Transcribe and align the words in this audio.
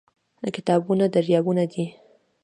کتابونه 0.55 1.05
دريابونه 1.15 1.63
دي 1.71 1.83